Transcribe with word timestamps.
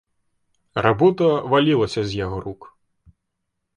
Работа 0.85 1.27
валілася 1.51 2.01
з 2.09 2.21
яго 2.25 2.37
рук. 2.47 2.61